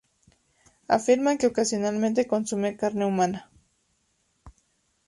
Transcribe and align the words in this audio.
Afirman 0.87 1.37
que 1.37 1.45
ocasionalmente 1.45 2.25
consumen 2.25 2.75
carne 2.75 3.05
humana. 3.05 3.51